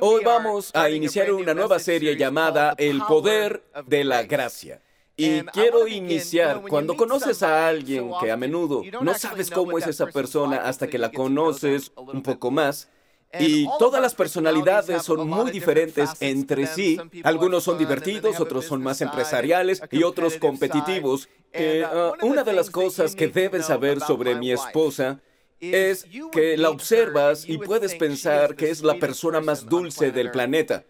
[0.00, 4.80] Hoy vamos a iniciar una nueva serie llamada El Poder de la Gracia.
[5.16, 10.06] Y quiero iniciar cuando conoces a alguien que a menudo no sabes cómo es esa
[10.06, 12.88] persona hasta que la conoces un poco más.
[13.40, 16.98] Y todas las personalidades son muy diferentes entre sí.
[17.24, 21.28] Algunos son divertidos, otros son más empresariales y otros competitivos.
[21.52, 25.20] Eh, uh, una de las cosas que debes saber sobre mi esposa
[25.62, 30.84] es que la observas y puedes pensar que es la persona más dulce del planeta.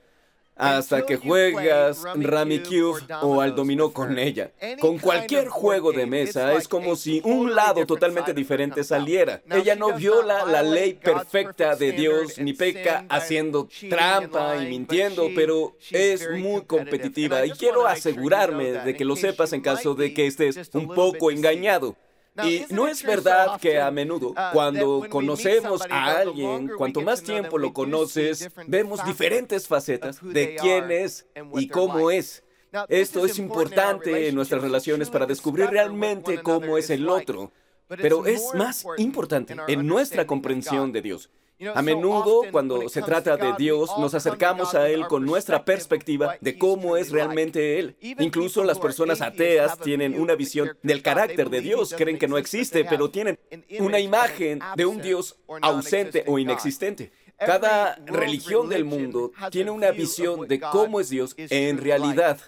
[0.55, 4.52] Hasta que juegas Rami Cube o al dominó con ella.
[4.80, 9.43] Con cualquier juego de mesa es como si un lado totalmente diferente saliera.
[9.51, 15.74] Ella no viola la ley perfecta de Dios ni peca haciendo trampa y mintiendo, pero
[15.91, 17.45] es muy competitiva.
[17.46, 21.96] Y quiero asegurarme de que lo sepas en caso de que estés un poco engañado.
[22.45, 27.59] Y no es verdad que a menudo, uh, cuando conocemos a alguien, cuanto más tiempo
[27.59, 32.42] lo conoces, vemos diferentes facetas de quién es y cómo es.
[32.88, 37.52] Esto es importante en nuestras relaciones para descubrir realmente cómo es el otro,
[37.87, 41.30] pero es más importante en nuestra comprensión de Dios.
[41.74, 46.59] A menudo, cuando se trata de Dios, nos acercamos a Él con nuestra perspectiva de
[46.59, 47.96] cómo es realmente Él.
[48.01, 52.85] Incluso las personas ateas tienen una visión del carácter de Dios, creen que no existe,
[52.85, 53.38] pero tienen
[53.80, 57.13] una imagen de un Dios ausente o inexistente.
[57.38, 62.38] Cada religión del mundo tiene una visión de cómo es Dios en realidad.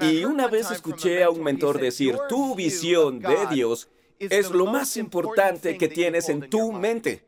[0.00, 4.96] Y una vez escuché a un mentor decir, tu visión de Dios es lo más
[4.96, 7.24] importante que tienes en tu mente.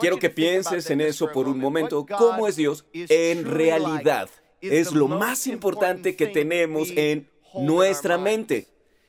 [0.00, 2.04] Quiero que pienses en eso por un momento.
[2.18, 4.28] ¿Cómo es Dios en realidad?
[4.60, 8.66] Es lo más importante que tenemos en nuestra mente.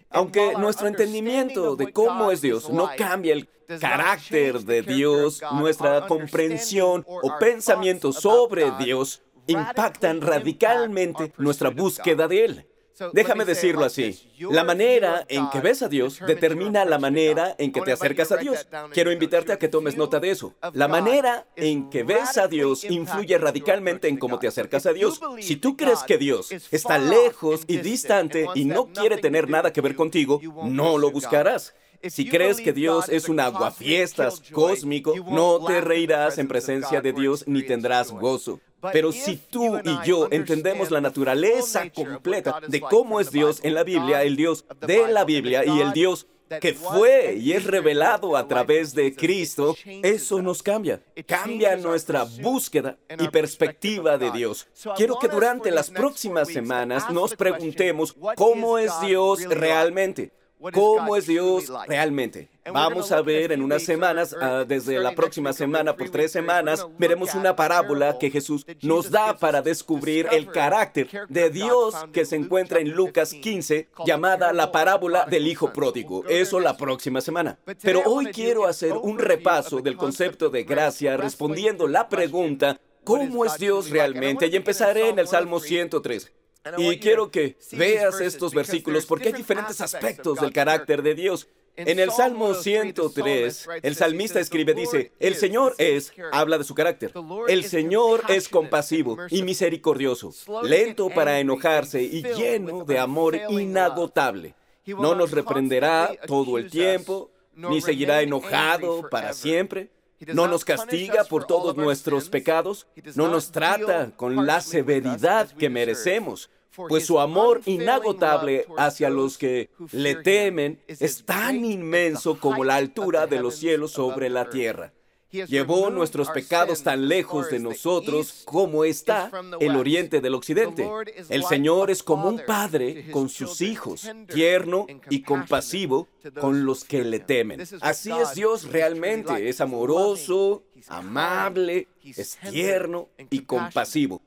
[0.10, 7.06] Aunque nuestro entendimiento de cómo es Dios no cambia el carácter de Dios, nuestra comprensión
[7.08, 12.68] o pensamiento sobre Dios impactan radicalmente nuestra búsqueda de Él.
[13.14, 14.32] Déjame decirlo así.
[14.40, 18.38] La manera en que ves a Dios determina la manera en que te acercas a
[18.38, 18.68] Dios.
[18.94, 20.56] Quiero invitarte a que tomes nota de eso.
[20.74, 25.20] La manera en que ves a Dios influye radicalmente en cómo te acercas a Dios.
[25.40, 29.82] Si tú crees que Dios está lejos y distante y no quiere tener nada que
[29.82, 31.74] ver contigo, no lo buscarás.
[32.04, 37.44] Si crees que Dios es un aguafiestas cósmico, no te reirás en presencia de Dios
[37.48, 38.60] ni tendrás gozo.
[38.92, 43.84] Pero si tú y yo entendemos la naturaleza completa de cómo es Dios en la
[43.84, 46.28] Biblia, el Dios de la Biblia y el Dios
[46.62, 51.02] que fue y es revelado a través de Cristo, eso nos cambia.
[51.26, 54.68] Cambia nuestra búsqueda y perspectiva de Dios.
[54.96, 60.32] Quiero que durante las próximas semanas nos preguntemos cómo es Dios realmente.
[60.74, 62.50] ¿Cómo es Dios realmente?
[62.74, 64.36] Vamos a ver en unas semanas,
[64.68, 69.62] desde la próxima semana por tres semanas, veremos una parábola que Jesús nos da para
[69.62, 75.48] descubrir el carácter de Dios que se encuentra en Lucas 15, llamada la parábola del
[75.48, 76.26] Hijo Pródigo.
[76.28, 77.58] Eso la próxima semana.
[77.82, 83.58] Pero hoy quiero hacer un repaso del concepto de gracia respondiendo la pregunta, ¿cómo es
[83.58, 84.48] Dios realmente?
[84.48, 86.34] Y empezaré en el Salmo 103.
[86.78, 91.48] Y quiero que veas estos versículos porque hay diferentes aspectos del carácter de Dios.
[91.78, 97.14] En el Salmo 103, el salmista escribe, dice, el Señor es, habla de su carácter,
[97.48, 100.34] el Señor es compasivo y misericordioso,
[100.64, 104.56] lento para enojarse y lleno de amor inagotable.
[104.88, 109.92] No nos reprenderá todo el tiempo, ni seguirá enojado para siempre.
[110.34, 116.50] No nos castiga por todos nuestros pecados, no nos trata con la severidad que merecemos
[116.90, 123.28] pues su amor inagotable hacia los que le temen es tan inmenso como la altura
[123.28, 124.94] de los cielos sobre la tierra.
[125.30, 129.30] Llevó nuestros pecados tan lejos de nosotros como está
[129.60, 130.90] el oriente del occidente.
[131.30, 136.08] El Señor es como un padre con sus hijos, tierno y compasivo
[136.40, 137.62] con los que le temen.
[137.82, 144.22] Así es Dios realmente, es amoroso, amable, es tierno y compasivo.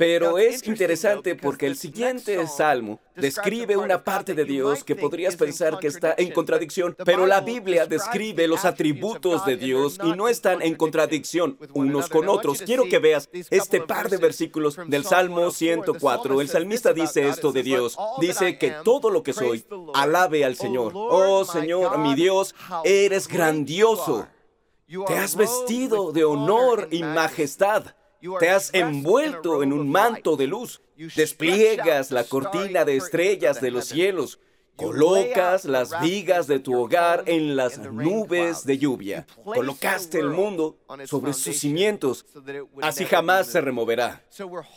[0.00, 5.78] Pero es interesante porque el siguiente salmo describe una parte de Dios que podrías pensar
[5.78, 10.62] que está en contradicción, pero la Biblia describe los atributos de Dios y no están
[10.62, 12.62] en contradicción unos con otros.
[12.62, 16.40] Quiero que veas este par de versículos del Salmo 104.
[16.40, 17.98] El salmista dice esto de Dios.
[18.22, 20.92] Dice que todo lo que soy, alabe al Señor.
[20.94, 22.54] Oh Señor, mi Dios,
[22.84, 24.26] eres grandioso.
[25.06, 27.84] Te has vestido de honor y majestad.
[28.38, 30.80] Te has envuelto en un manto de luz.
[31.16, 34.38] Despliegas la cortina de estrellas de los cielos.
[34.80, 39.26] Colocas las vigas de tu hogar en las nubes de lluvia.
[39.44, 42.24] Colocaste el mundo sobre sus cimientos.
[42.80, 44.24] Así jamás se removerá.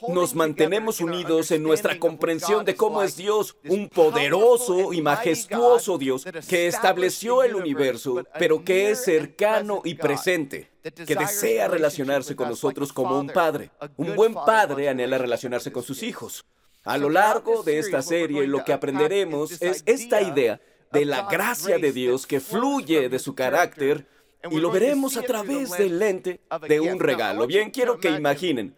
[0.09, 6.25] Nos mantenemos unidos en nuestra comprensión de cómo es Dios, un poderoso y majestuoso Dios
[6.49, 12.91] que estableció el universo, pero que es cercano y presente que desea relacionarse con nosotros
[12.91, 13.71] como un padre.
[13.97, 16.45] Un buen padre anhela relacionarse con sus hijos.
[16.83, 20.59] A lo largo de esta serie lo que aprenderemos es esta idea
[20.91, 24.05] de la gracia de Dios que fluye de su carácter
[24.51, 27.47] y lo veremos a través del lente de un regalo.
[27.47, 28.75] Bien, quiero que imaginen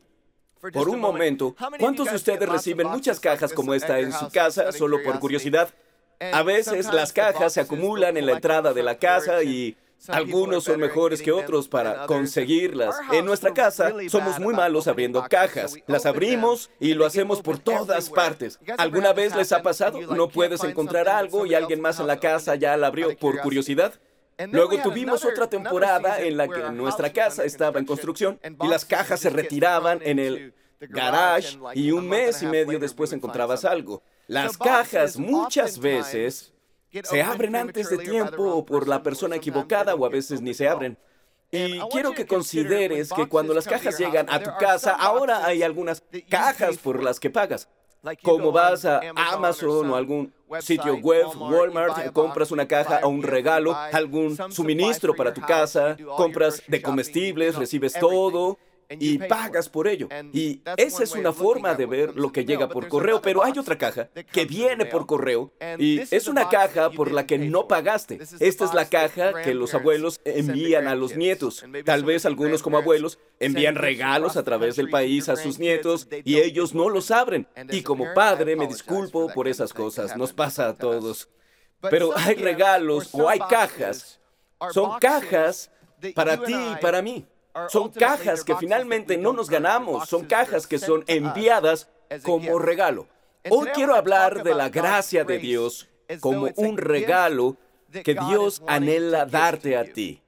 [0.72, 5.02] por un momento, ¿cuántos de ustedes reciben muchas cajas como esta en su casa solo
[5.04, 5.70] por curiosidad?
[6.32, 9.76] A veces las cajas se acumulan en la entrada de la casa y
[10.08, 12.96] algunos son mejores que otros para conseguirlas.
[13.12, 15.76] En nuestra casa somos muy malos abriendo cajas.
[15.88, 18.60] Las abrimos y lo hacemos por todas partes.
[18.78, 20.00] ¿Alguna vez les ha pasado?
[20.16, 23.94] No puedes encontrar algo y alguien más en la casa ya la abrió por curiosidad.
[24.52, 29.20] Luego tuvimos otra temporada en la que nuestra casa estaba en construcción y las cajas
[29.20, 34.04] se retiraban en el garage y un mes y medio después encontrabas algo.
[34.28, 36.55] Las cajas muchas veces
[37.04, 40.68] se abren antes de tiempo o por la persona equivocada o a veces ni se
[40.68, 40.98] abren.
[41.52, 46.04] Y quiero que consideres que cuando las cajas llegan a tu casa, ahora hay algunas
[46.30, 47.70] cajas por las que pagas.
[48.22, 53.76] Como vas a Amazon o algún sitio web, Walmart, compras una caja o un regalo,
[53.76, 58.60] algún suministro para tu casa, compras de comestibles, recibes todo,
[58.90, 60.08] y pagas por ello.
[60.34, 63.78] Y esa es una forma de ver lo que llega por correo, pero hay otra
[63.78, 68.20] caja que viene por correo y es una caja por la que no pagaste.
[68.40, 71.66] Esta es la caja que los abuelos envían a los nietos.
[71.84, 76.38] Tal vez algunos como abuelos envían regalos a través del país a sus nietos y
[76.40, 77.48] ellos no los abren.
[77.72, 81.30] Y como padre me disculpo por esas cosas, nos pasa a todos.
[81.90, 84.20] Pero hay regalos o hay cajas.
[84.72, 85.72] Son cajas
[86.14, 87.26] para ti y para mí.
[87.70, 91.90] Son cajas que finalmente no nos ganamos, son cajas que son enviadas
[92.24, 93.08] como regalo.
[93.50, 95.88] Hoy quiero hablar de la gracia de Dios
[96.20, 97.58] como un regalo
[98.04, 100.22] que Dios anhela darte a ti.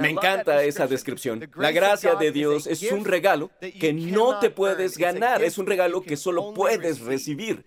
[0.00, 1.48] Me encanta esa descripción.
[1.54, 6.02] La gracia de Dios es un regalo que no te puedes ganar, es un regalo
[6.02, 7.64] que solo puedes recibir.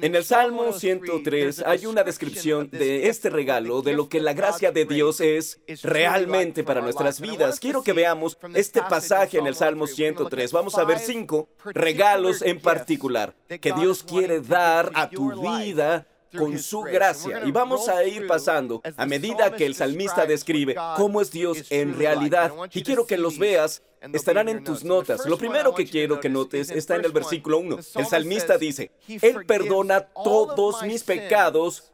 [0.00, 4.72] En el Salmo 103 hay una descripción de este regalo, de lo que la gracia
[4.72, 7.60] de Dios es realmente para nuestras vidas.
[7.60, 10.50] Quiero que veamos este pasaje en el Salmo 103.
[10.52, 16.06] Vamos a ver cinco regalos en particular que Dios quiere dar a tu vida
[16.36, 17.42] con su gracia.
[17.44, 21.96] Y vamos a ir pasando a medida que el salmista describe cómo es Dios en
[21.96, 22.52] realidad.
[22.72, 23.82] Y quiero que los veas.
[24.12, 25.26] Estarán en tus notas.
[25.26, 27.78] Lo primero que quiero que notes está en el versículo 1.
[27.94, 31.92] El salmista dice, Él perdona todos mis pecados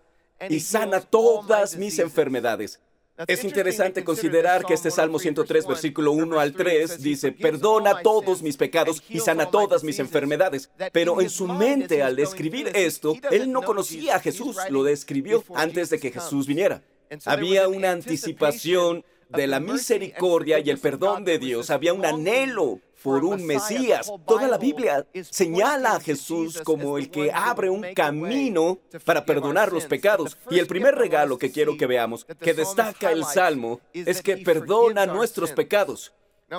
[0.49, 2.81] y sana todas mis enfermedades.
[3.27, 8.57] Es interesante considerar que este Salmo 103, versículo 1 al 3, dice, perdona todos mis
[8.57, 10.71] pecados y sana todas mis enfermedades.
[10.93, 15.91] Pero en su mente, al escribir esto, él no conocía a Jesús, lo describió antes
[15.91, 16.83] de que Jesús viniera.
[17.25, 21.71] Había una anticipación de la misericordia y el perdón de Dios.
[21.71, 24.11] Había un anhelo por un Mesías.
[24.27, 29.87] Toda la Biblia señala a Jesús como el que abre un camino para perdonar los
[29.87, 30.37] pecados.
[30.51, 35.07] Y el primer regalo que quiero que veamos, que destaca el Salmo, es que perdona
[35.07, 36.13] nuestros pecados.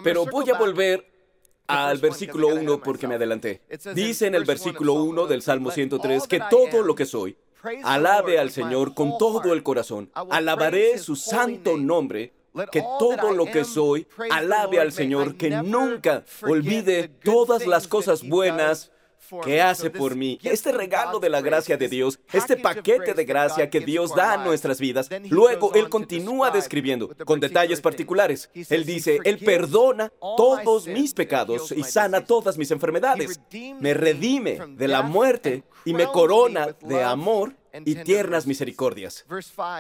[0.03, 1.05] Pero voy a volver
[1.67, 3.61] al versículo 1 porque me adelanté.
[3.93, 7.37] Dice en el versículo 1 del Salmo 103 que todo lo que soy,
[7.83, 10.09] alabe al Señor con todo el corazón.
[10.13, 12.33] Alabaré su santo nombre
[12.71, 18.91] que todo lo que soy alabe al Señor, que nunca olvide todas las cosas buenas
[19.43, 20.39] que hace por mí.
[20.43, 24.37] Este regalo de la gracia de Dios, este paquete de gracia que Dios da a
[24.43, 28.49] nuestras vidas, luego Él continúa describiendo con detalles particulares.
[28.53, 33.39] Él dice, Él perdona todos mis pecados y sana todas mis enfermedades.
[33.79, 37.53] Me redime de la muerte y me corona de amor
[37.85, 39.25] y tiernas misericordias.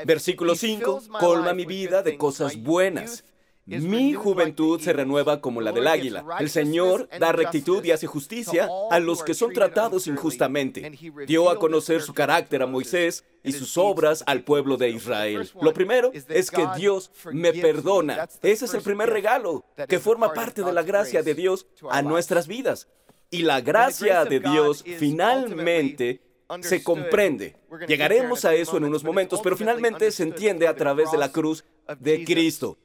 [0.05, 3.23] Versículo 5, colma mi vida de cosas buenas.
[3.69, 6.25] Mi juventud se renueva como la del águila.
[6.39, 10.91] El Señor da rectitud y hace justicia a los que son tratados injustamente.
[11.27, 15.49] Dio a conocer su carácter a Moisés y sus obras al pueblo de Israel.
[15.61, 18.27] Lo primero es que Dios me perdona.
[18.41, 22.47] Ese es el primer regalo que forma parte de la gracia de Dios a nuestras
[22.47, 22.87] vidas.
[23.31, 26.21] Y la gracia de Dios finalmente
[26.61, 27.55] se comprende.
[27.87, 31.63] Llegaremos a eso en unos momentos, pero finalmente se entiende a través de la cruz
[31.99, 32.77] de Cristo.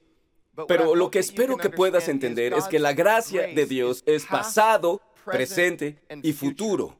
[0.68, 5.00] Pero lo que espero que puedas entender es que la gracia de Dios es pasado,
[5.24, 6.96] presente y futuro.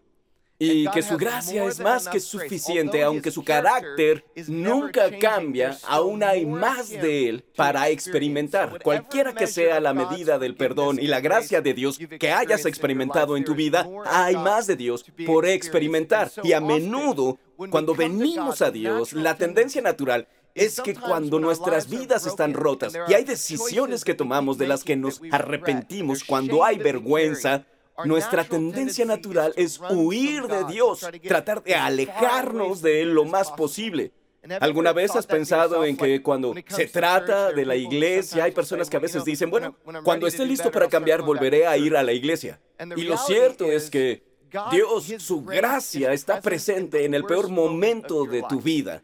[0.64, 6.46] Y que su gracia es más que suficiente, aunque su carácter nunca cambia, aún hay
[6.46, 8.82] más de él para experimentar.
[8.82, 13.36] Cualquiera que sea la medida del perdón y la gracia de Dios que hayas experimentado
[13.36, 16.30] en tu vida, hay más de Dios por experimentar.
[16.42, 17.38] Y a menudo,
[17.70, 23.14] cuando venimos a Dios, la tendencia natural es que cuando nuestras vidas están rotas y
[23.14, 27.66] hay decisiones que tomamos de las que nos arrepentimos, cuando hay vergüenza,
[28.04, 34.12] nuestra tendencia natural es huir de Dios, tratar de alejarnos de Él lo más posible.
[34.60, 38.96] ¿Alguna vez has pensado en que cuando se trata de la iglesia hay personas que
[38.96, 42.60] a veces dicen, bueno, cuando esté listo para cambiar volveré a ir a la iglesia?
[42.96, 44.22] Y lo cierto es que
[44.70, 49.02] Dios, su gracia está presente en el peor momento de tu vida.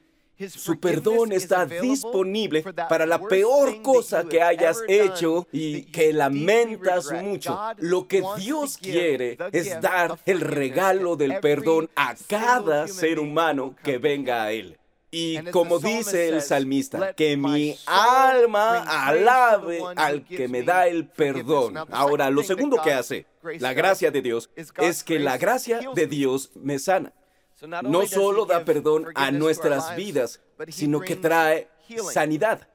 [0.49, 7.59] Su perdón está disponible para la peor cosa que hayas hecho y que lamentas mucho.
[7.79, 13.99] Lo que Dios quiere es dar el regalo del perdón a cada ser humano que
[13.99, 14.79] venga a Él.
[15.13, 21.75] Y como dice el salmista, que mi alma alabe al que me da el perdón.
[21.91, 23.27] Ahora, lo segundo que hace
[23.59, 27.13] la gracia de Dios es que la gracia de Dios me sana
[27.83, 31.69] no solo da perdón a nuestras vidas, sino que trae
[32.13, 32.69] sanidad.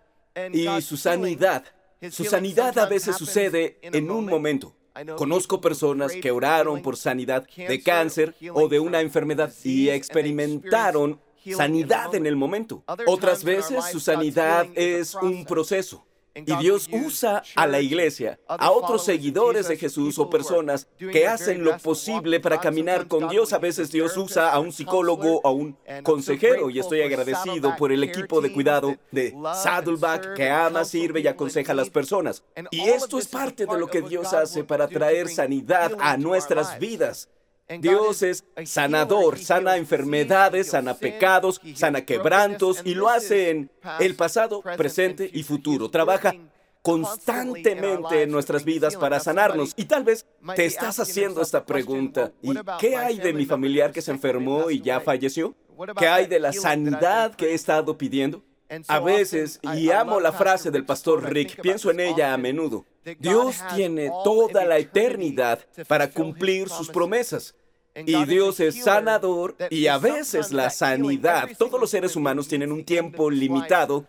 [0.51, 1.63] Y su sanidad,
[2.11, 4.75] su sanidad a veces sucede en un momento.
[5.17, 11.19] Conozco personas que oraron por sanidad de cáncer o de una enfermedad y experimentaron
[11.53, 12.83] sanidad en el momento.
[13.05, 16.05] Otras veces su sanidad es un proceso.
[16.35, 21.63] Y Dios usa a la iglesia, a otros seguidores de Jesús o personas que hacen
[21.63, 23.53] lo posible para caminar con Dios.
[23.53, 27.91] A veces Dios usa a un psicólogo o a un consejero y estoy agradecido por
[27.91, 32.43] el equipo de cuidado de Saddleback que ama, sirve y aconseja a las personas.
[32.69, 37.29] Y esto es parte de lo que Dios hace para traer sanidad a nuestras vidas.
[37.79, 44.61] Dios es sanador, sana enfermedades, sana pecados, sana quebrantos y lo hace en el pasado,
[44.61, 45.89] presente y futuro.
[45.89, 46.35] Trabaja
[46.83, 49.73] constantemente en nuestras vidas para sanarnos.
[49.75, 52.31] Y tal vez te estás haciendo esta pregunta.
[52.43, 55.55] ¿Y qué hay de mi familiar que se enfermó y ya falleció?
[55.97, 58.43] ¿Qué hay de la sanidad que he estado pidiendo?
[58.87, 62.85] A veces, y amo la frase del pastor Rick, pienso en ella a menudo.
[63.19, 67.55] Dios tiene toda la eternidad para cumplir sus promesas.
[67.95, 71.49] Y Dios es sanador y a veces la sanidad.
[71.57, 74.05] Todos los seres humanos tienen un tiempo limitado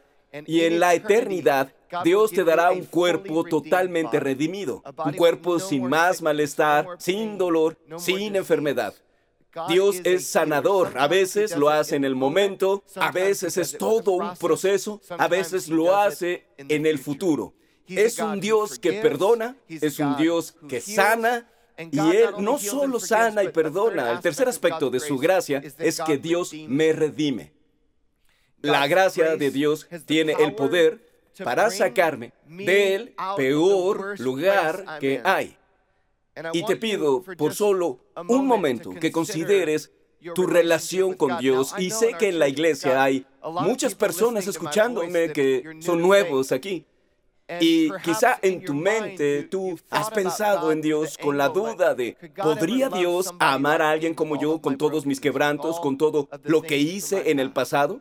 [0.47, 1.73] y en la eternidad
[2.03, 8.35] Dios te dará un cuerpo totalmente redimido, un cuerpo sin más malestar, sin dolor, sin
[8.35, 8.95] enfermedad.
[9.69, 10.93] Dios es sanador.
[10.97, 15.69] A veces lo hace en el momento, a veces es todo un proceso, a veces
[15.69, 17.55] lo hace en el futuro.
[17.87, 21.49] Es un Dios que perdona, es un Dios que sana
[21.79, 26.19] y Él no solo sana y perdona, el tercer aspecto de su gracia es que
[26.19, 27.53] Dios me redime.
[28.63, 31.07] La gracia de Dios tiene el poder
[31.45, 35.57] para sacarme del peor lugar que hay.
[36.53, 39.93] Y te pido por solo un momento que consideres
[40.35, 41.75] tu relación con Dios.
[41.79, 46.87] Y sé que en la iglesia hay muchas personas escuchándome que son nuevos aquí.
[47.61, 52.89] Y quizá en tu mente tú has pensado en Dios con la duda de, ¿podría
[52.89, 57.31] Dios amar a alguien como yo con todos mis quebrantos, con todo lo que hice
[57.31, 58.01] en el pasado?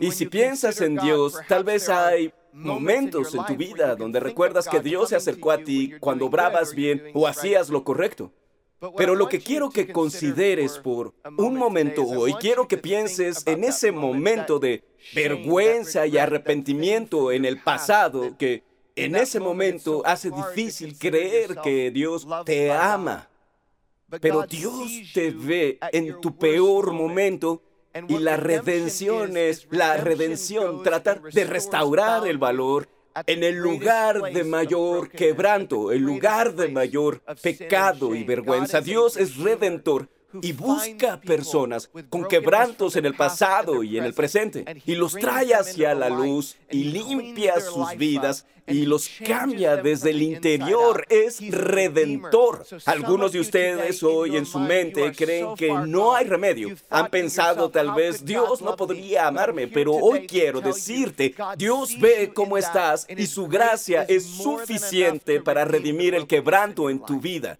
[0.00, 4.80] Y si piensas en Dios, tal vez hay momentos en tu vida donde recuerdas que
[4.80, 8.32] Dios se acercó a ti cuando obrabas bien o hacías lo correcto.
[8.96, 13.90] Pero lo que quiero que consideres por un momento hoy, quiero que pienses en ese
[13.90, 18.62] momento de vergüenza y arrepentimiento en el pasado que
[18.94, 23.28] en ese momento hace difícil creer que Dios te ama.
[24.20, 27.62] Pero Dios te ve en tu peor momento
[28.08, 32.88] y la redención es la redención, tratar de restaurar el valor
[33.26, 38.80] en el lugar de mayor quebranto, el lugar de mayor pecado y vergüenza.
[38.80, 40.08] Dios es redentor
[40.42, 45.54] y busca personas con quebrantos en el pasado y en el presente y los trae
[45.54, 51.06] hacia la luz y limpia sus vidas y los cambia desde el interior.
[51.08, 52.64] Es redentor.
[52.84, 56.76] Algunos de ustedes hoy en su mente creen que no hay remedio.
[56.90, 62.58] Han pensado tal vez, Dios no podría amarme, pero hoy quiero decirte, Dios ve cómo
[62.58, 67.58] estás y su gracia es suficiente para redimir el quebranto en tu vida.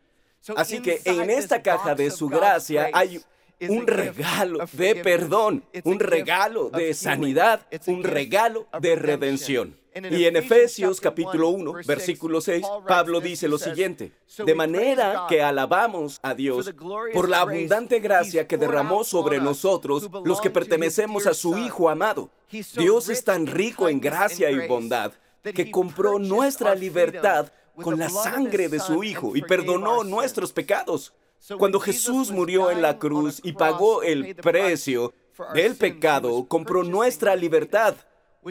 [0.57, 3.21] Así que en esta caja de su gracia hay
[3.61, 9.77] un regalo de perdón, un regalo de sanidad, un regalo de redención.
[10.11, 14.13] Y en Efesios capítulo 1, versículo 6, Pablo dice lo siguiente,
[14.45, 16.73] de manera que alabamos a Dios
[17.13, 22.31] por la abundante gracia que derramó sobre nosotros los que pertenecemos a su Hijo amado.
[22.77, 27.51] Dios es tan rico en gracia y bondad que compró nuestra libertad
[27.83, 31.15] con la sangre de su Hijo y perdonó nuestros pecados.
[31.59, 35.15] Cuando Jesús murió en la cruz y pagó el precio
[35.55, 37.95] del pecado, compró nuestra libertad.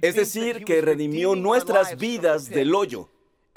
[0.02, 3.10] Es decir, que redimió nuestras vidas del hoyo.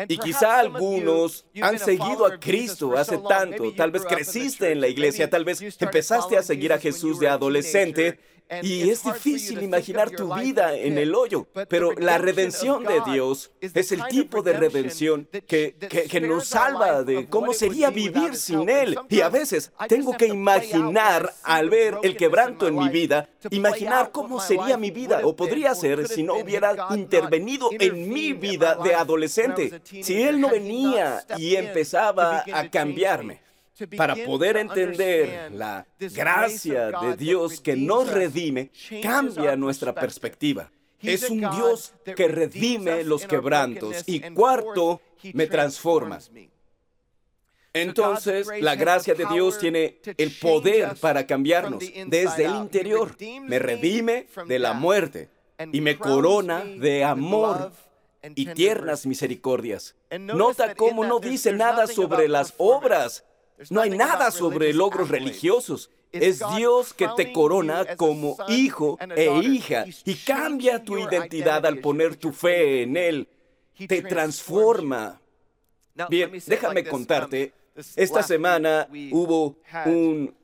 [0.08, 5.28] Y quizá algunos han seguido a Cristo hace tanto, tal vez creciste en la iglesia,
[5.28, 8.18] tal vez empezaste a seguir a Jesús de adolescente
[8.62, 13.92] y es difícil imaginar tu vida en el hoyo, pero la redención de Dios es
[13.92, 15.74] el tipo de redención que,
[16.08, 18.98] que, nos salva de cómo sería vivir sin Él.
[19.08, 24.40] Y a veces tengo que imaginar al ver el quebranto en mi vida, imaginar cómo
[24.40, 29.80] sería mi vida o podría ser si no hubiera intervenido en mi vida de adolescente,
[29.84, 33.49] si Él no venía y empezaba a cambiarme
[33.96, 38.70] para poder entender la gracia de Dios que nos redime,
[39.02, 40.70] cambia nuestra perspectiva.
[41.02, 44.02] Es un Dios que redime los quebrantos.
[44.06, 45.00] Y cuarto,
[45.32, 46.18] me transforma.
[47.72, 53.16] Entonces, la gracia de Dios tiene el poder para cambiarnos desde el interior.
[53.42, 55.28] Me redime de la muerte
[55.72, 57.72] y me corona de amor
[58.34, 59.94] y tiernas misericordias.
[60.18, 63.24] Nota cómo no dice nada sobre las obras
[63.68, 65.90] no hay nada sobre logros religiosos.
[66.12, 72.16] Es Dios que te corona como hijo e hija y cambia tu identidad al poner
[72.16, 73.28] tu fe en Él.
[73.86, 75.20] Te transforma.
[76.08, 77.52] Bien, déjame contarte,
[77.96, 80.34] esta semana hubo un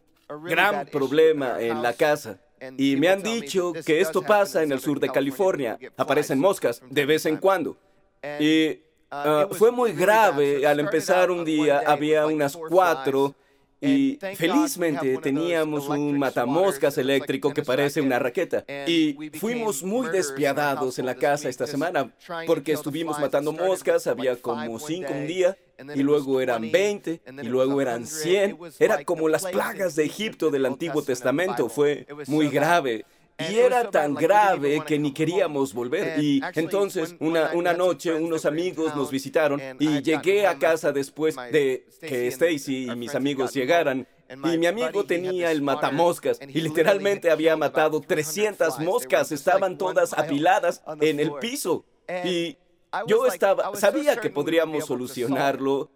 [0.44, 2.38] gran problema en la casa.
[2.78, 5.78] Y me han dicho que esto pasa en el sur de California.
[5.96, 7.76] Aparecen moscas de vez en cuando.
[8.40, 10.66] Y Ah, fue muy grave.
[10.66, 13.34] Al empezar un día había unas cuatro
[13.80, 18.64] y felizmente teníamos un matamoscas eléctrico que parece una raqueta.
[18.86, 22.12] Y fuimos muy despiadados en la casa esta semana
[22.46, 25.56] porque estuvimos matando moscas, había como cinco un día.
[25.94, 28.56] Y luego eran 20, y luego eran 100.
[28.78, 31.68] Era como las plagas de Egipto del Antiguo Testamento.
[31.68, 33.04] Fue muy grave.
[33.38, 36.18] Y era tan grave que ni queríamos volver.
[36.22, 41.86] Y entonces, una, una noche, unos amigos nos visitaron y llegué a casa después de
[42.00, 44.06] que Stacy y mis amigos llegaran.
[44.28, 49.32] Y mi amigo tenía el matamoscas y literalmente había matado 300 moscas.
[49.32, 51.84] Estaban todas apiladas en el piso.
[52.24, 52.56] Y
[53.06, 55.90] yo estaba, sabía que podríamos solucionarlo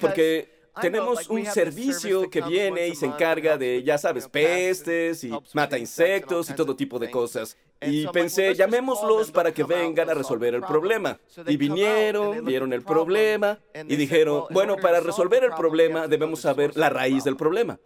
[0.00, 5.78] porque tenemos un servicio que viene y se encarga de, ya sabes, pestes y mata
[5.78, 7.56] insectos y todo tipo de cosas.
[7.80, 11.18] Y pensé, llamémoslos para que vengan a resolver el problema.
[11.46, 16.90] Y vinieron, vieron el problema y dijeron, bueno, para resolver el problema debemos saber la
[16.90, 17.78] raíz del problema.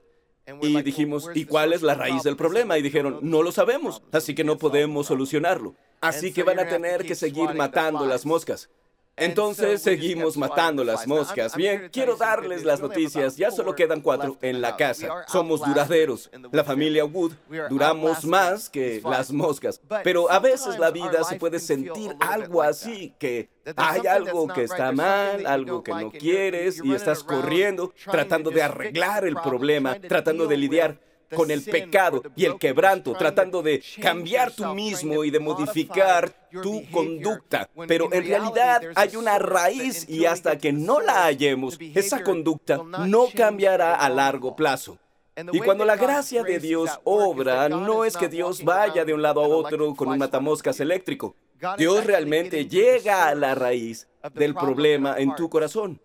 [0.61, 2.79] Y dijimos, ¿y cuál es la raíz del problema?
[2.79, 5.75] Y dijeron, no lo sabemos, así que no podemos solucionarlo.
[6.01, 8.71] Así que van a tener que seguir matando las moscas.
[9.17, 11.57] Entonces seguimos matando las moscas.
[11.57, 13.37] Bien, quiero darles las noticias.
[13.37, 15.25] Ya solo quedan cuatro en la casa.
[15.27, 16.31] Somos duraderos.
[16.53, 17.33] La familia Wood
[17.71, 19.81] duramos más que las moscas.
[20.05, 24.93] Pero a veces la vida se puede sentir algo así, que hay algo que está
[24.93, 30.57] mal, algo que no quieres y estás corriendo, tratando de arreglar el problema, tratando de
[30.57, 31.01] lidiar
[31.35, 36.83] con el pecado y el quebranto, tratando de cambiar tú mismo y de modificar tu
[36.91, 37.69] conducta.
[37.87, 43.27] Pero en realidad hay una raíz y hasta que no la hallemos, esa conducta no
[43.35, 44.99] cambiará a largo plazo.
[45.53, 49.45] Y cuando la gracia de Dios obra, no es que Dios vaya de un lado
[49.45, 51.37] a otro con un matamoscas eléctrico.
[51.79, 56.01] Dios realmente llega a la raíz del problema en tu corazón.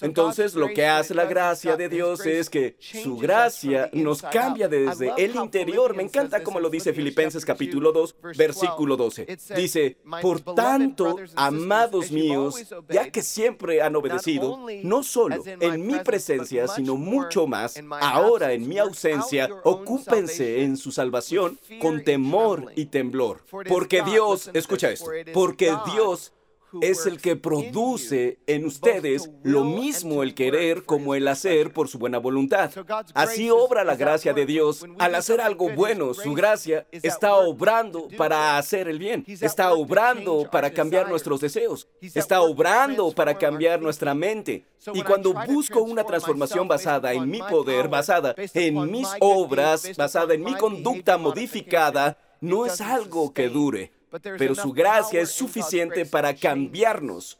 [0.00, 5.12] Entonces lo que hace la gracia de Dios es que su gracia nos cambia desde
[5.16, 5.94] el interior.
[5.94, 9.38] Me encanta como lo dice Filipenses capítulo 2, versículo 12.
[9.54, 12.56] Dice, por tanto, amados míos,
[12.88, 18.68] ya que siempre han obedecido, no solo en mi presencia, sino mucho más, ahora en
[18.68, 23.44] mi ausencia, ocúpense en su salvación con temor y temblor.
[23.68, 26.32] Porque Dios, escucha esto, porque Dios
[26.80, 31.98] es el que produce en ustedes lo mismo el querer como el hacer por su
[31.98, 32.70] buena voluntad.
[33.14, 34.84] Así obra la gracia de Dios.
[34.98, 39.24] Al hacer algo bueno, su gracia está obrando para hacer el bien.
[39.26, 41.88] Está obrando para cambiar nuestros deseos.
[42.00, 44.64] Está obrando para cambiar nuestra mente.
[44.94, 50.42] Y cuando busco una transformación basada en mi poder, basada en mis obras, basada en
[50.42, 57.38] mi conducta modificada, no es algo que dure pero su gracia es suficiente para cambiarnos.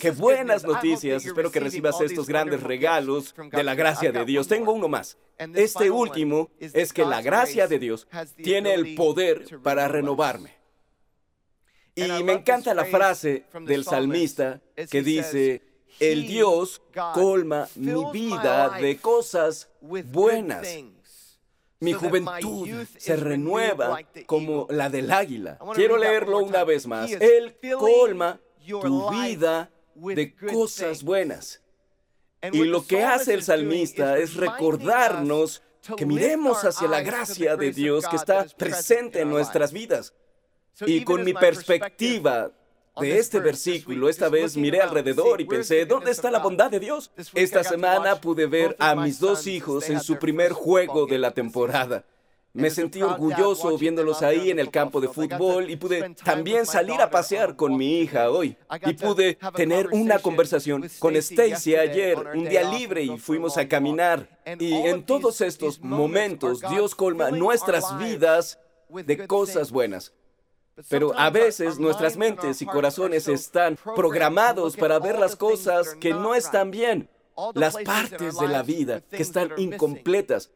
[0.00, 1.24] Qué buenas noticias.
[1.24, 4.48] Espero que recibas estos grandes regalos de la gracia de Dios.
[4.48, 5.16] Tengo uno más.
[5.54, 10.54] Este último es que la gracia de Dios tiene el poder para renovarme.
[11.94, 14.60] Y me encanta la frase del salmista
[14.90, 15.62] que dice,
[15.98, 16.82] el Dios
[17.14, 20.68] colma mi vida de cosas buenas.
[21.80, 25.58] Mi juventud se renueva como la del águila.
[25.74, 27.10] Quiero leerlo una vez más.
[27.10, 31.62] Él colma tu vida de cosas buenas.
[32.52, 35.62] Y lo que hace el salmista es recordarnos
[35.96, 40.14] que miremos hacia la gracia de Dios que está presente en nuestras vidas.
[40.86, 42.52] Y con mi perspectiva
[43.00, 47.10] de este versículo, esta vez miré alrededor y pensé, ¿dónde está la bondad de Dios?
[47.34, 52.04] Esta semana pude ver a mis dos hijos en su primer juego de la temporada.
[52.56, 57.10] Me sentí orgulloso viéndolos ahí en el campo de fútbol y pude también salir a
[57.10, 58.56] pasear con mi hija hoy.
[58.86, 64.40] Y pude tener una conversación con Stacy ayer, un día libre, y fuimos a caminar.
[64.58, 70.14] Y en todos estos momentos Dios colma nuestras vidas de cosas buenas.
[70.88, 76.34] Pero a veces nuestras mentes y corazones están programados para ver las cosas que no
[76.34, 77.08] están bien,
[77.54, 80.50] las partes de la vida que están incompletas.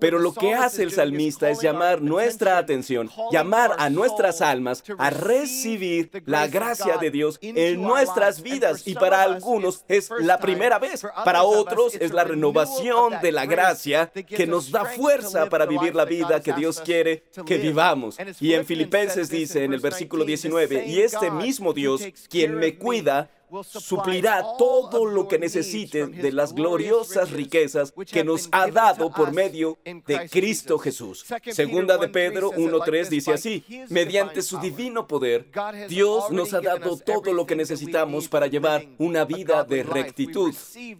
[0.00, 5.10] Pero lo que hace el salmista es llamar nuestra atención, llamar a nuestras almas a
[5.10, 8.86] recibir la gracia de Dios en nuestras vidas.
[8.86, 14.10] Y para algunos es la primera vez, para otros es la renovación de la gracia
[14.10, 18.18] que nos da fuerza para vivir la vida que Dios quiere que vivamos.
[18.40, 23.30] Y en Filipenses dice en el versículo 19, y este mismo Dios, quien me cuida,
[23.64, 29.78] suplirá todo lo que necesiten de las gloriosas riquezas que nos ha dado por medio
[29.84, 31.24] de Cristo Jesús.
[31.50, 35.48] Segunda de Pedro 1.3 dice así, mediante su divino poder,
[35.88, 40.54] Dios nos ha dado todo lo que necesitamos para llevar una vida de rectitud.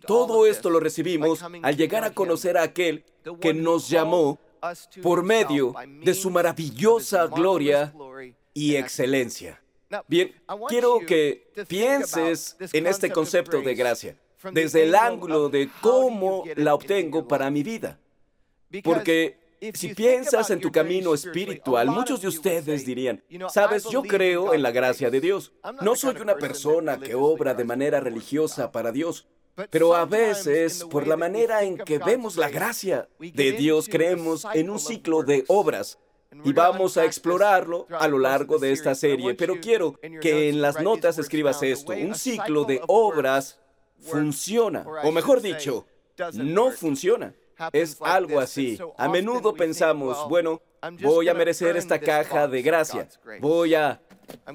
[0.06, 3.04] Todo esto lo recibimos al llegar a conocer a aquel
[3.40, 4.38] que nos llamó
[5.02, 7.92] por medio de su maravillosa gloria
[8.54, 9.60] y excelencia.
[10.08, 10.34] Bien,
[10.68, 14.16] quiero que pienses en este concepto de gracia
[14.52, 17.98] desde el ángulo de cómo la obtengo para mi vida.
[18.82, 19.38] Porque
[19.74, 24.70] si piensas en tu camino espiritual, muchos de ustedes dirían, sabes, yo creo en la
[24.70, 25.52] gracia de Dios.
[25.82, 29.26] No soy una persona que obra de manera religiosa para Dios.
[29.70, 34.68] Pero a veces, por la manera en que vemos la gracia de Dios, creemos en
[34.68, 35.98] un ciclo de obras
[36.44, 40.80] y vamos a explorarlo a lo largo de esta serie, pero quiero que en las
[40.80, 41.92] notas escribas esto.
[41.92, 43.58] Un ciclo de obras
[44.00, 45.86] funciona, o mejor dicho,
[46.34, 47.34] no funciona.
[47.72, 48.78] Es algo así.
[48.98, 50.60] A menudo pensamos, bueno,
[51.00, 53.08] voy a merecer esta caja de gracia,
[53.40, 54.00] voy a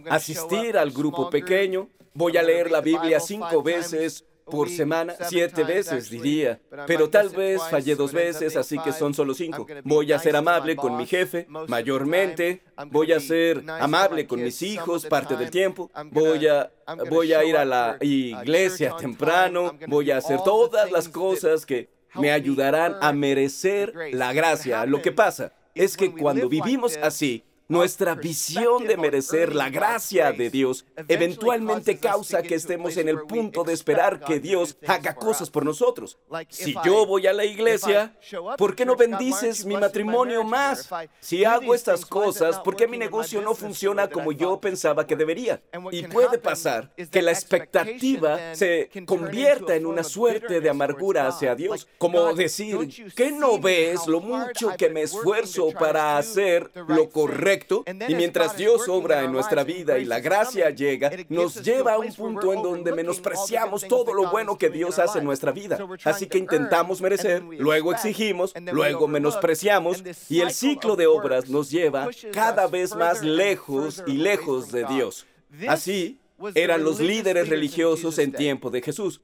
[0.09, 6.09] asistir al grupo pequeño, voy a leer la Biblia cinco veces por semana, siete veces
[6.09, 9.65] diría, pero tal vez fallé dos veces, así que son solo cinco.
[9.83, 12.61] Voy a ser amable con mi jefe, mayormente,
[12.91, 16.71] voy a ser amable con mis hijos parte del tiempo, voy a,
[17.09, 22.31] voy a ir a la iglesia temprano, voy a hacer todas las cosas que me
[22.31, 24.85] ayudarán a merecer la gracia.
[24.85, 30.49] Lo que pasa es que cuando vivimos así, nuestra visión de merecer la gracia de
[30.49, 35.63] Dios eventualmente causa que estemos en el punto de esperar que Dios haga cosas por
[35.63, 36.17] nosotros.
[36.49, 38.13] Si yo voy a la iglesia,
[38.57, 40.89] ¿por qué no bendices mi matrimonio más?
[41.21, 45.62] Si hago estas cosas, ¿por qué mi negocio no funciona como yo pensaba que debería?
[45.91, 51.88] Y puede pasar que la expectativa se convierta en una suerte de amargura hacia Dios,
[51.97, 57.61] como decir, ¿qué no ves lo mucho que me esfuerzo para hacer lo correcto?
[58.08, 62.13] Y mientras Dios obra en nuestra vida y la gracia llega, nos lleva a un
[62.13, 65.78] punto en donde menospreciamos todo lo bueno que Dios hace en nuestra vida.
[66.04, 72.10] Así que intentamos merecer, luego exigimos, luego menospreciamos y el ciclo de obras nos lleva
[72.32, 75.26] cada vez más lejos y lejos de Dios.
[75.67, 76.19] Así
[76.56, 79.21] eran los líderes religiosos en tiempo de Jesús.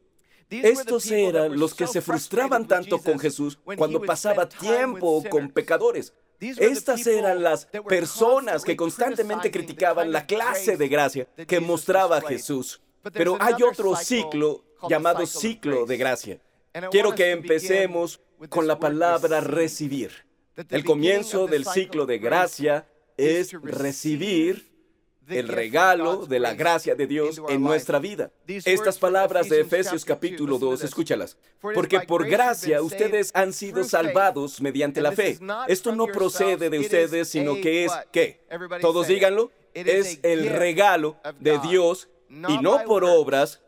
[0.49, 6.13] Estos eran los que se frustraban tanto con Jesús cuando pasaba tiempo con pecadores.
[6.39, 12.81] Estas eran las personas que constantemente criticaban la clase de gracia que mostraba Jesús.
[13.13, 16.39] Pero hay otro ciclo llamado ciclo de gracia.
[16.91, 20.11] Quiero que empecemos con la palabra recibir.
[20.69, 24.66] El comienzo del ciclo de gracia es recibir
[25.29, 28.31] el regalo de la gracia de Dios en nuestra vida.
[28.47, 31.37] Estas palabras de Efesios capítulo 2, escúchalas.
[31.59, 35.37] Porque por gracia ustedes han sido salvados mediante la fe.
[35.67, 38.41] Esto no procede de ustedes, sino que es, ¿qué?
[38.81, 43.61] Todos díganlo, es el regalo de Dios y no por obras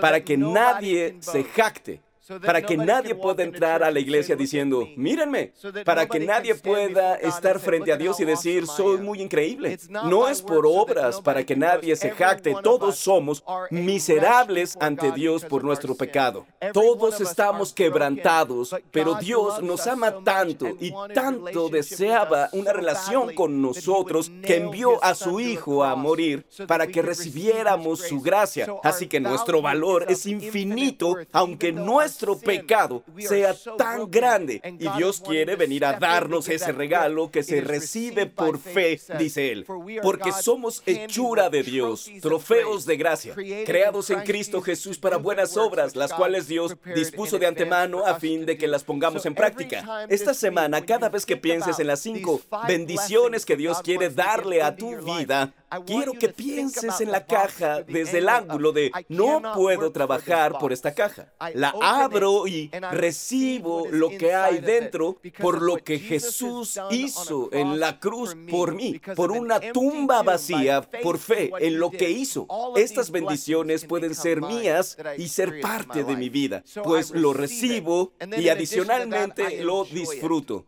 [0.00, 2.02] para que nadie se jacte
[2.44, 5.52] para que nadie pueda entrar a la iglesia diciendo, mírenme,
[5.84, 9.78] para que nadie pueda estar frente a Dios y decir, soy muy increíble.
[9.88, 12.54] No es por obras para que nadie se jacte.
[12.62, 16.46] Todos somos miserables ante Dios por nuestro pecado.
[16.72, 24.30] Todos estamos quebrantados, pero Dios nos ama tanto y tanto deseaba una relación con nosotros
[24.42, 28.66] que envió a su Hijo a morir para que recibiéramos su gracia.
[28.82, 34.60] Así que nuestro valor es infinito, aunque nuestro nuestro pecado sea tan grande.
[34.78, 39.66] y Dios quiere venir a darnos ese regalo que se recibe por fe, dice Él,
[40.02, 45.94] porque somos hechura de Dios, trofeos de gracia, creados en Cristo Jesús para buenas obras,
[45.94, 50.06] las cuales Dios dispuso de antemano a fin de que las pongamos en práctica.
[50.08, 54.74] Esta semana, cada vez que pienses en las cinco bendiciones que Dios quiere darle a
[54.74, 55.52] tu vida,
[55.86, 60.94] quiero que pienses en la caja desde el ángulo de no puedo trabajar por esta
[60.94, 61.32] caja.
[61.54, 67.98] La abro y recibo lo que hay dentro por lo que Jesús hizo en la
[67.98, 72.46] cruz por mí, por una tumba vacía, por fe en lo que hizo.
[72.76, 78.48] Estas bendiciones pueden ser mías y ser parte de mi vida, pues lo recibo y
[78.48, 80.66] adicionalmente lo disfruto.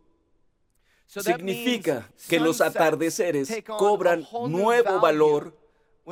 [1.18, 5.59] Significa que los atardeceres cobran nuevo valor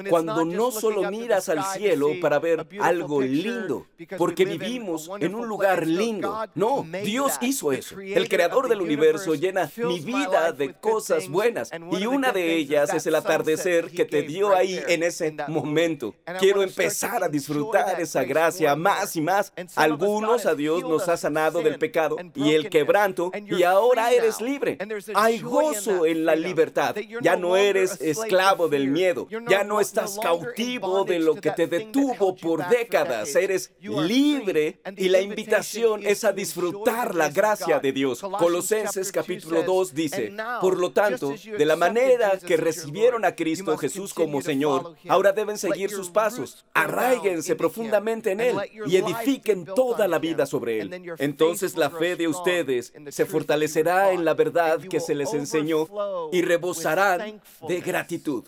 [0.09, 5.87] cuando no solo miras al cielo para ver algo lindo, porque vivimos en un lugar
[5.87, 6.47] lindo.
[6.55, 7.99] No, Dios hizo eso.
[8.01, 13.07] El creador del universo llena mi vida de cosas buenas y una de ellas es
[13.07, 16.15] el atardecer que te dio ahí en ese momento.
[16.39, 19.53] Quiero empezar a disfrutar esa gracia más y más.
[19.77, 24.79] Algunos a Dios nos ha sanado del pecado y el quebranto y ahora eres libre.
[25.15, 26.95] Hay gozo en la libertad.
[27.21, 29.29] Ya no eres esclavo del miedo.
[29.49, 33.35] Ya no estás cautivo de lo que te detuvo por décadas.
[33.35, 38.21] Eres libre y la invitación es a disfrutar la gracia de Dios.
[38.39, 44.13] Colosenses capítulo 2 dice, por lo tanto, de la manera que recibieron a Cristo Jesús
[44.13, 46.67] como Señor, ahora deben seguir sus pasos.
[46.75, 51.15] Arraíguense profundamente en Él y edifiquen toda la vida sobre Él.
[51.19, 55.89] Entonces la fe de ustedes se fortalecerá en la verdad que se les enseñó
[56.31, 58.45] y rebosarán de gratitud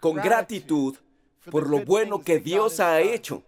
[0.00, 0.96] con gratitud
[1.50, 3.42] por lo bueno que Dios ha hecho.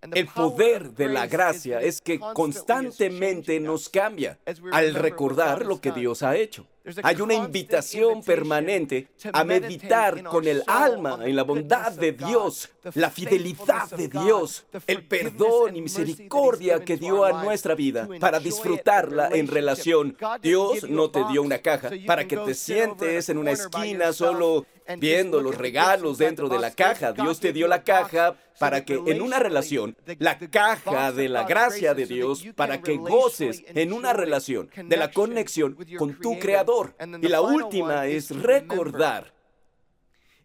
[0.00, 4.38] El poder de la gracia es que constantemente nos cambia
[4.70, 6.66] al recordar lo que Dios ha hecho.
[7.02, 13.10] Hay una invitación permanente a meditar con el alma en la bondad de Dios, la
[13.10, 19.46] fidelidad de Dios, el perdón y misericordia que dio a nuestra vida para disfrutarla en
[19.46, 20.16] relación.
[20.42, 25.40] Dios no te dio una caja para que te sientes en una esquina solo viendo
[25.40, 27.12] los regalos dentro de la caja.
[27.12, 31.94] Dios te dio la caja para que en una relación, la caja de la gracia
[31.94, 37.28] de Dios, para que goces en una relación de la conexión con tu Creador y
[37.28, 39.34] la última es recordar.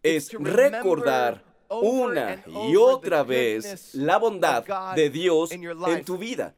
[0.02, 6.54] Es recordar una y otra vez la bondad de Dios en tu vida.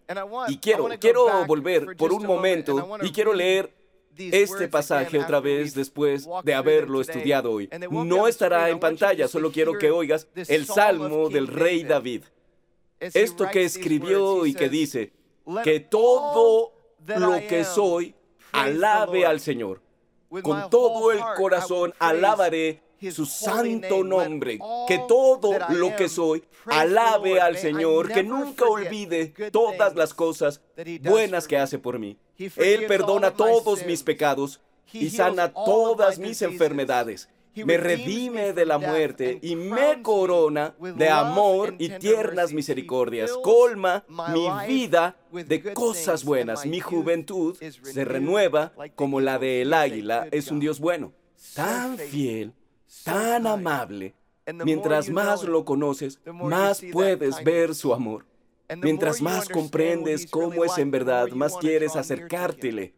[0.49, 3.73] Y quiero, quiero volver por un momento y quiero leer
[4.19, 7.69] este pasaje otra vez después de haberlo estudiado hoy.
[7.91, 12.25] No estará en pantalla, solo quiero que oigas el salmo del rey David.
[12.99, 15.13] Esto que escribió y que dice,
[15.63, 16.73] que todo
[17.07, 18.15] lo que soy
[18.53, 19.81] alabe al Señor.
[20.43, 24.59] Con todo el corazón alabaré su santo nombre.
[24.89, 30.61] Que todo lo que soy alabe al Señor, que nunca olvide todas las cosas
[31.03, 32.19] buenas que hace por mí.
[32.57, 34.61] Él perdona todos mis pecados
[34.93, 37.29] y sana todas mis enfermedades
[37.65, 43.33] me redime de la muerte y me corona de amor y tiernas misericordias.
[43.43, 46.67] Colma mi vida de cosas buenas.
[46.67, 50.29] Mi juventud se renueva como la del águila.
[50.31, 51.13] Es un Dios bueno,
[51.55, 52.53] tan fiel,
[53.05, 54.15] tan amable.
[54.65, 58.27] Mientras más lo conoces, más puedes ver su amor.
[58.77, 62.95] Mientras más comprendes cómo es en verdad, más quieres acercártele.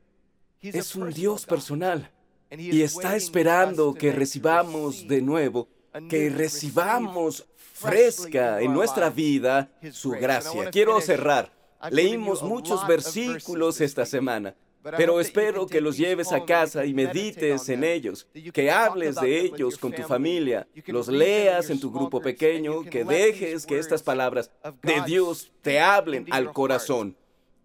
[0.61, 2.11] Es un Dios personal
[2.51, 5.69] y está esperando que recibamos de nuevo,
[6.09, 10.71] que recibamos fresca en nuestra vida su gracia.
[10.71, 11.53] Quiero cerrar.
[11.91, 14.55] Leímos muchos versículos esta semana.
[14.97, 19.79] Pero espero que los lleves a casa y medites en ellos, que hables de ellos
[19.79, 24.51] con tu familia, los leas en tu grupo pequeño, que dejes que estas palabras
[24.83, 27.17] de Dios te hablen al corazón.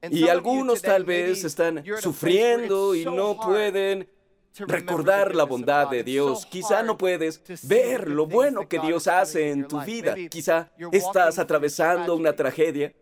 [0.09, 4.09] Y algunos tal vez están sufriendo y no pueden
[4.57, 6.45] recordar la bondad de Dios.
[6.45, 10.15] Quizá no puedes ver lo bueno que Dios hace en tu vida.
[10.29, 12.93] Quizá estás atravesando una tragedia.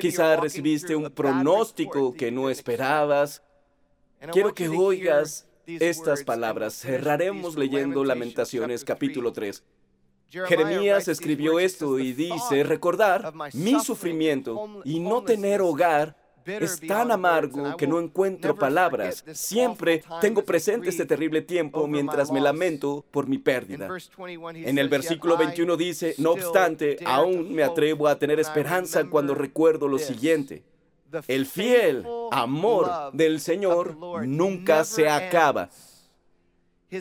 [0.00, 3.42] Quizá recibiste un pronóstico que no esperabas.
[4.32, 6.74] Quiero que oigas estas palabras.
[6.74, 9.62] Cerraremos leyendo Lamentaciones capítulo 3.
[10.46, 17.76] Jeremías escribió esto y dice, recordar mi sufrimiento y no tener hogar es tan amargo
[17.76, 19.24] que no encuentro palabras.
[19.32, 23.88] Siempre tengo presente este terrible tiempo mientras me lamento por mi pérdida.
[24.54, 29.88] En el versículo 21 dice, no obstante, aún me atrevo a tener esperanza cuando recuerdo
[29.88, 30.62] lo siguiente.
[31.26, 35.70] El fiel amor del Señor nunca se acaba.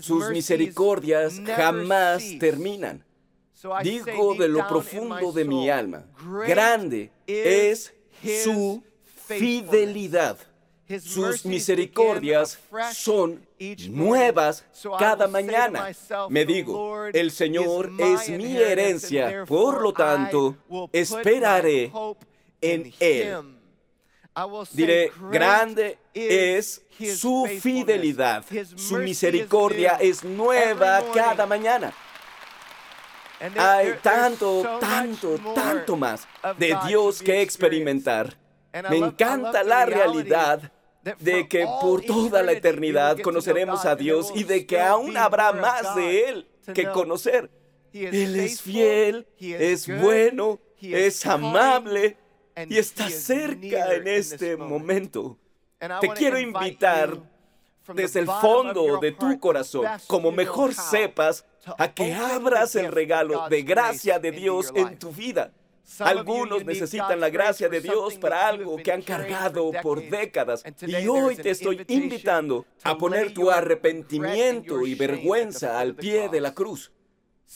[0.01, 3.03] Sus misericordias jamás terminan.
[3.81, 6.05] Digo de lo profundo de mi alma,
[6.45, 7.93] grande es
[8.43, 8.83] su
[9.27, 10.37] fidelidad.
[11.01, 12.59] Sus misericordias
[12.93, 13.45] son
[13.89, 14.63] nuevas
[14.99, 15.89] cada mañana.
[16.29, 20.55] Me digo, el Señor es mi herencia, por lo tanto,
[20.93, 21.91] esperaré
[22.61, 23.56] en Él.
[24.71, 26.83] Diré, grande es
[27.17, 28.45] su fidelidad,
[28.75, 31.93] su misericordia es nueva cada mañana.
[33.57, 38.37] Hay tanto, tanto, tanto más de Dios que experimentar.
[38.89, 40.71] Me encanta la realidad
[41.19, 45.95] de que por toda la eternidad conoceremos a Dios y de que aún habrá más
[45.95, 47.49] de Él que conocer.
[47.91, 52.17] Él es fiel, es bueno, es amable
[52.67, 55.37] y está cerca en este momento.
[55.79, 57.17] Te quiero invitar
[57.93, 61.45] desde el fondo de tu corazón, como mejor sepas,
[61.77, 65.51] a que abras el regalo de gracia de Dios en tu vida.
[65.99, 70.63] Algunos necesitan la gracia de Dios para algo que han cargado por décadas.
[70.85, 76.53] Y hoy te estoy invitando a poner tu arrepentimiento y vergüenza al pie de la
[76.53, 76.91] cruz.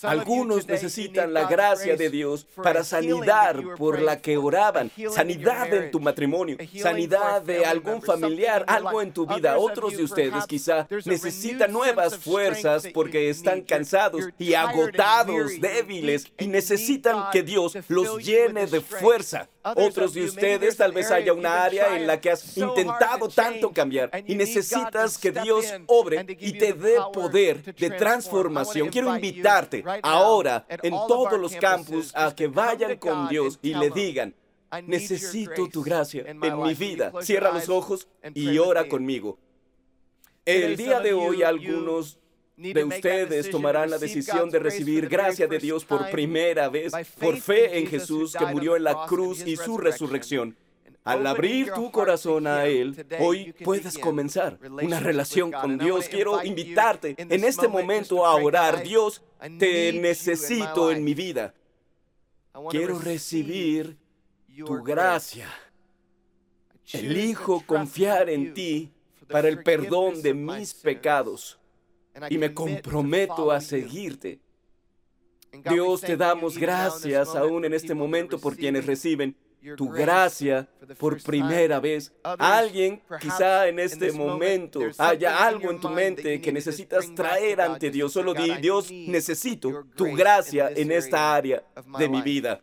[0.03, 5.99] Algunos necesitan la gracia de Dios para sanidad por la que oraban, sanidad en tu
[5.99, 9.57] matrimonio, sanidad de algún familiar, algo en tu vida.
[9.57, 17.29] Otros de ustedes quizá necesitan nuevas fuerzas porque están cansados y agotados, débiles, y necesitan
[17.31, 19.49] que Dios los llene de fuerza.
[19.63, 24.09] Otros de ustedes tal vez haya una área en la que has intentado tanto cambiar
[24.25, 28.89] y necesitas que Dios obre y te dé poder de transformación.
[28.89, 34.33] Quiero invitarte ahora en todos los campus a que vayan con Dios y le digan,
[34.85, 37.11] necesito tu gracia en mi vida.
[37.21, 39.37] Cierra los ojos y ora conmigo.
[40.45, 42.17] El día de hoy algunos
[42.57, 47.79] de ustedes tomarán la decisión de recibir gracia de Dios por primera vez por fe
[47.79, 50.55] en Jesús que murió en la cruz y su resurrección.
[51.03, 56.07] Al abrir tu corazón a Él, hoy puedes comenzar una relación con Dios.
[56.07, 58.83] Quiero invitarte en este momento a orar.
[58.83, 59.23] Dios,
[59.57, 61.55] te necesito en mi vida.
[62.69, 63.97] Quiero recibir
[64.55, 65.47] tu gracia.
[66.93, 68.91] Elijo confiar en ti
[69.27, 71.60] para el perdón de mis pecados
[72.29, 74.39] y me comprometo a seguirte.
[75.69, 79.35] Dios, te damos gracias aún en este momento por quienes reciben
[79.77, 82.11] tu gracia por primera vez.
[82.23, 88.13] Alguien quizá en este momento haya algo en tu mente que necesitas traer ante Dios.
[88.13, 91.63] Solo di, Dios, necesito tu gracia en esta área
[91.97, 92.61] de mi vida.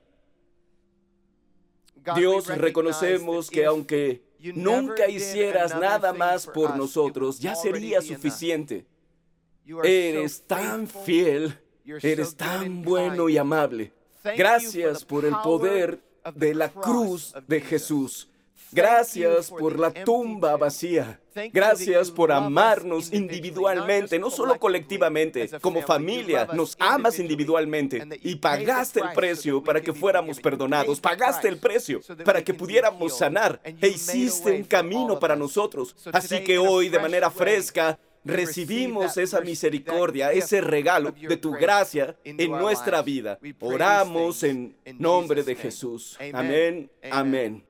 [2.17, 4.23] Dios, reconocemos que aunque
[4.55, 8.87] nunca hicieras nada más por nosotros, ya sería suficiente.
[9.85, 13.93] Eres tan fiel, eres tan bueno y amable.
[14.37, 16.01] Gracias por el poder
[16.35, 18.29] de la cruz de Jesús.
[18.73, 21.21] Gracias por la tumba vacía.
[21.53, 26.49] Gracias por amarnos individualmente, no solo colectivamente, como familia.
[26.53, 31.01] Nos amas individualmente y pagaste el precio para que fuéramos perdonados.
[31.01, 35.95] Pagaste el precio para que pudiéramos sanar e hiciste un camino para nosotros.
[36.13, 37.99] Así que hoy, de manera fresca,
[38.29, 43.39] recibimos esa misericordia, ese regalo de tu gracia en nuestra vida.
[43.61, 46.17] Oramos en nombre de Jesús.
[46.33, 47.68] Amén, amén.